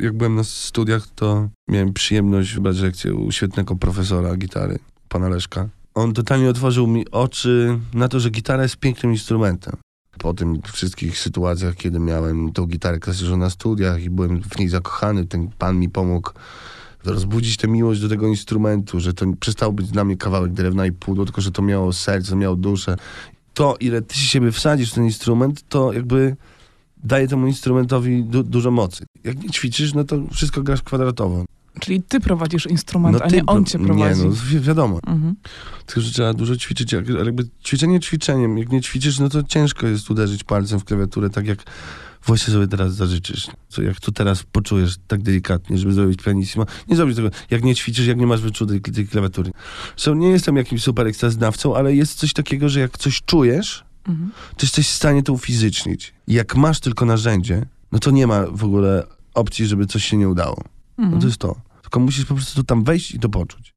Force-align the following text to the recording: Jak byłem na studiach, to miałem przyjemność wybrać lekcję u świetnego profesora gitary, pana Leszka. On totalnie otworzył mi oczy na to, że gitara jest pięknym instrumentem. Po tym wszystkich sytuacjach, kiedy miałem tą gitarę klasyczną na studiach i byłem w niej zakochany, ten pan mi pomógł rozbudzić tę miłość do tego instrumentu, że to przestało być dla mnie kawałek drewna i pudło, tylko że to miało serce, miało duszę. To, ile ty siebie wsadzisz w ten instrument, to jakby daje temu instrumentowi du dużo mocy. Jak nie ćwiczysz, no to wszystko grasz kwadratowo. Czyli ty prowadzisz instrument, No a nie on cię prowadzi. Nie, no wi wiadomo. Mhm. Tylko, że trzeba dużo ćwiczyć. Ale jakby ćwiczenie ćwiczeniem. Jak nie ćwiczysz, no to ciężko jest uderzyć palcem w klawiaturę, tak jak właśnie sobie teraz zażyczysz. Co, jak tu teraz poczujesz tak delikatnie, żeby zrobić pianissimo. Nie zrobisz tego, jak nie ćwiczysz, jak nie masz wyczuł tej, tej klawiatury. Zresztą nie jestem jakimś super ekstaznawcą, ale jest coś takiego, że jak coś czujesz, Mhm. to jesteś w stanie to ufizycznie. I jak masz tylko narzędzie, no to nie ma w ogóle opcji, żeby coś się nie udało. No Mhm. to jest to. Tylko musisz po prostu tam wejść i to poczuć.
Jak 0.00 0.16
byłem 0.16 0.34
na 0.34 0.44
studiach, 0.44 1.06
to 1.14 1.48
miałem 1.68 1.92
przyjemność 1.92 2.54
wybrać 2.54 2.78
lekcję 2.78 3.14
u 3.14 3.32
świetnego 3.32 3.76
profesora 3.76 4.36
gitary, 4.36 4.78
pana 5.08 5.28
Leszka. 5.28 5.68
On 5.94 6.12
totalnie 6.12 6.48
otworzył 6.48 6.86
mi 6.86 7.10
oczy 7.10 7.78
na 7.94 8.08
to, 8.08 8.20
że 8.20 8.30
gitara 8.30 8.62
jest 8.62 8.76
pięknym 8.76 9.12
instrumentem. 9.12 9.76
Po 10.18 10.34
tym 10.34 10.62
wszystkich 10.72 11.18
sytuacjach, 11.18 11.74
kiedy 11.76 11.98
miałem 11.98 12.52
tą 12.52 12.66
gitarę 12.66 12.98
klasyczną 12.98 13.36
na 13.36 13.50
studiach 13.50 14.02
i 14.02 14.10
byłem 14.10 14.42
w 14.42 14.58
niej 14.58 14.68
zakochany, 14.68 15.26
ten 15.26 15.48
pan 15.58 15.78
mi 15.78 15.88
pomógł 15.88 16.30
rozbudzić 17.04 17.56
tę 17.56 17.68
miłość 17.68 18.00
do 18.00 18.08
tego 18.08 18.26
instrumentu, 18.26 19.00
że 19.00 19.14
to 19.14 19.26
przestało 19.40 19.72
być 19.72 19.90
dla 19.90 20.04
mnie 20.04 20.16
kawałek 20.16 20.52
drewna 20.52 20.86
i 20.86 20.92
pudło, 20.92 21.24
tylko 21.24 21.40
że 21.40 21.50
to 21.50 21.62
miało 21.62 21.92
serce, 21.92 22.36
miało 22.36 22.56
duszę. 22.56 22.96
To, 23.54 23.76
ile 23.80 24.02
ty 24.02 24.14
siebie 24.14 24.52
wsadzisz 24.52 24.92
w 24.92 24.94
ten 24.94 25.04
instrument, 25.04 25.68
to 25.68 25.92
jakby 25.92 26.36
daje 27.04 27.28
temu 27.28 27.46
instrumentowi 27.46 28.24
du 28.24 28.42
dużo 28.42 28.70
mocy. 28.70 29.04
Jak 29.24 29.42
nie 29.42 29.50
ćwiczysz, 29.50 29.94
no 29.94 30.04
to 30.04 30.16
wszystko 30.32 30.62
grasz 30.62 30.82
kwadratowo. 30.82 31.44
Czyli 31.80 32.02
ty 32.02 32.20
prowadzisz 32.20 32.66
instrument, 32.66 33.18
No 33.18 33.24
a 33.24 33.28
nie 33.28 33.46
on 33.46 33.64
cię 33.64 33.78
prowadzi. 33.78 34.20
Nie, 34.20 34.26
no 34.26 34.34
wi 34.46 34.60
wiadomo. 34.60 34.98
Mhm. 35.06 35.34
Tylko, 35.86 36.00
że 36.00 36.12
trzeba 36.12 36.34
dużo 36.34 36.56
ćwiczyć. 36.56 36.94
Ale 36.94 37.24
jakby 37.24 37.48
ćwiczenie 37.64 38.00
ćwiczeniem. 38.00 38.58
Jak 38.58 38.72
nie 38.72 38.80
ćwiczysz, 38.80 39.18
no 39.18 39.28
to 39.28 39.42
ciężko 39.42 39.86
jest 39.86 40.10
uderzyć 40.10 40.44
palcem 40.44 40.80
w 40.80 40.84
klawiaturę, 40.84 41.30
tak 41.30 41.46
jak 41.46 41.58
właśnie 42.26 42.52
sobie 42.52 42.68
teraz 42.68 42.94
zażyczysz. 42.94 43.46
Co, 43.68 43.82
jak 43.82 44.00
tu 44.00 44.12
teraz 44.12 44.42
poczujesz 44.42 44.96
tak 45.06 45.22
delikatnie, 45.22 45.78
żeby 45.78 45.92
zrobić 45.92 46.22
pianissimo. 46.22 46.66
Nie 46.88 46.96
zrobisz 46.96 47.16
tego, 47.16 47.30
jak 47.50 47.64
nie 47.64 47.74
ćwiczysz, 47.74 48.06
jak 48.06 48.18
nie 48.18 48.26
masz 48.26 48.40
wyczuł 48.40 48.66
tej, 48.66 48.80
tej 48.80 49.06
klawiatury. 49.06 49.50
Zresztą 49.96 50.14
nie 50.14 50.28
jestem 50.28 50.56
jakimś 50.56 50.82
super 50.82 51.06
ekstaznawcą, 51.06 51.76
ale 51.76 51.94
jest 51.94 52.14
coś 52.14 52.32
takiego, 52.32 52.68
że 52.68 52.80
jak 52.80 52.98
coś 52.98 53.22
czujesz, 53.22 53.84
Mhm. 54.08 54.30
to 54.56 54.66
jesteś 54.66 54.88
w 54.88 54.94
stanie 54.94 55.22
to 55.22 55.32
ufizycznie. 55.32 55.96
I 56.26 56.32
jak 56.34 56.56
masz 56.56 56.80
tylko 56.80 57.04
narzędzie, 57.04 57.66
no 57.92 57.98
to 57.98 58.10
nie 58.10 58.26
ma 58.26 58.46
w 58.46 58.64
ogóle 58.64 59.06
opcji, 59.34 59.66
żeby 59.66 59.86
coś 59.86 60.04
się 60.04 60.16
nie 60.16 60.28
udało. 60.28 60.56
No 60.98 61.04
Mhm. 61.04 61.20
to 61.20 61.26
jest 61.26 61.38
to. 61.38 61.56
Tylko 61.82 62.00
musisz 62.00 62.24
po 62.24 62.34
prostu 62.34 62.64
tam 62.64 62.84
wejść 62.84 63.14
i 63.14 63.18
to 63.18 63.28
poczuć. 63.28 63.72